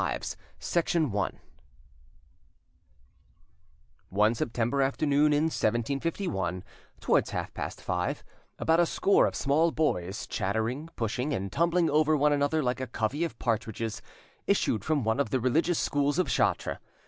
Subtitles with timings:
[0.01, 0.35] ]*DERUES*
[4.09, 6.63] One September afternoon in 1751,
[6.99, 8.23] towards half past five,
[8.57, 12.87] about a score of small boys, chattering, pushing, and tumbling over one another like a
[12.87, 14.01] covey of partridges,
[14.47, 16.77] issued from one of the religious schools of Chartres.